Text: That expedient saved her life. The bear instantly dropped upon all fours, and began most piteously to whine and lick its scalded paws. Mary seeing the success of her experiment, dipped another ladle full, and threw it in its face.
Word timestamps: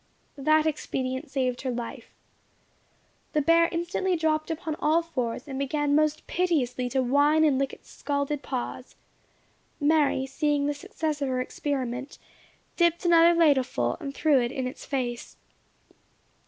That 0.39 0.65
expedient 0.65 1.29
saved 1.29 1.61
her 1.61 1.69
life. 1.69 2.05
The 3.33 3.41
bear 3.43 3.69
instantly 3.71 4.15
dropped 4.15 4.49
upon 4.49 4.73
all 4.79 5.03
fours, 5.03 5.47
and 5.47 5.59
began 5.59 5.93
most 5.93 6.25
piteously 6.25 6.89
to 6.89 7.03
whine 7.03 7.43
and 7.43 7.59
lick 7.59 7.71
its 7.71 7.91
scalded 7.91 8.41
paws. 8.41 8.95
Mary 9.79 10.25
seeing 10.25 10.65
the 10.65 10.73
success 10.73 11.21
of 11.21 11.27
her 11.29 11.39
experiment, 11.39 12.17
dipped 12.77 13.05
another 13.05 13.37
ladle 13.39 13.63
full, 13.63 13.97
and 13.99 14.15
threw 14.15 14.41
it 14.41 14.51
in 14.51 14.65
its 14.65 14.85
face. 14.85 15.37